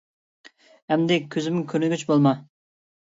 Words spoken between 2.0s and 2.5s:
بولما!